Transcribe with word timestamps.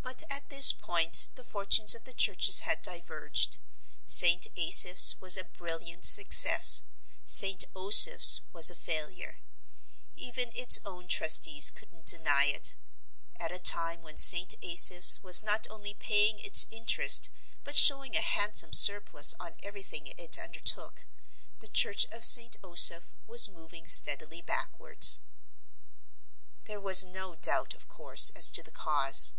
But 0.00 0.22
at 0.30 0.48
this 0.48 0.72
point 0.72 1.28
the 1.34 1.44
fortunes 1.44 1.94
of 1.94 2.04
the 2.04 2.14
churches 2.14 2.60
had 2.60 2.80
diverged. 2.82 3.58
St. 4.06 4.46
Asaph's 4.56 5.20
was 5.20 5.36
a 5.36 5.44
brilliant 5.44 6.04
success; 6.06 6.84
St. 7.24 7.64
Osoph's 7.74 8.40
was 8.52 8.70
a 8.70 8.74
failure. 8.74 9.40
Even 10.16 10.50
its 10.56 10.78
own 10.84 11.06
trustees 11.08 11.70
couldn't 11.70 12.06
deny 12.06 12.46
it. 12.46 12.74
At 13.36 13.52
a 13.52 13.58
time 13.60 14.00
when 14.02 14.16
St. 14.16 14.54
Asaph's 14.62 15.22
was 15.22 15.42
not 15.42 15.66
only 15.70 15.92
paying 15.94 16.38
its 16.40 16.66
interest 16.70 17.28
but 17.62 17.76
showing 17.76 18.16
a 18.16 18.22
handsome 18.22 18.72
surplus 18.72 19.34
on 19.38 19.56
everything 19.62 20.06
it 20.08 20.38
undertook, 20.38 21.06
the 21.60 21.68
church 21.68 22.06
of 22.06 22.24
St. 22.24 22.56
Osoph 22.62 23.12
was 23.26 23.48
moving 23.48 23.84
steadily 23.86 24.40
backwards. 24.42 25.20
There 26.64 26.80
was 26.80 27.04
no 27.04 27.36
doubt, 27.36 27.74
of 27.74 27.88
course, 27.88 28.30
as 28.30 28.48
to 28.48 28.62
the 28.62 28.72
cause. 28.72 29.34